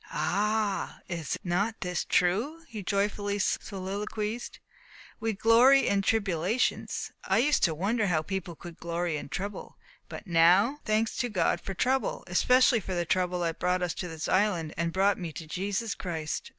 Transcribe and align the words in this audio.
"Ah! 0.09 1.01
is 1.07 1.37
not 1.43 1.81
this 1.81 2.03
true?" 2.05 2.63
he 2.67 2.81
joyfully 2.81 3.37
soliloquized. 3.37 4.57
"We 5.19 5.33
glory 5.33 5.87
in 5.87 6.01
tribulations. 6.01 7.11
I 7.25 7.37
used 7.37 7.61
to 7.65 7.75
wonder 7.75 8.07
how 8.07 8.23
people 8.23 8.55
could 8.55 8.79
glory 8.79 9.15
in 9.17 9.29
trouble. 9.29 9.77
But 10.09 10.25
now, 10.25 10.79
thanks 10.85 11.15
to 11.17 11.29
God 11.29 11.61
for 11.61 11.75
trouble! 11.75 12.23
especially 12.25 12.79
for 12.79 12.95
the 12.95 13.05
trouble 13.05 13.41
that 13.41 13.59
brought 13.59 13.83
us 13.83 13.93
to 13.93 14.07
this 14.07 14.27
island, 14.27 14.73
and 14.75 14.91
brought 14.91 15.19
me 15.19 15.31
to 15.33 15.45
Jesus 15.45 15.93
Christ! 15.93 16.49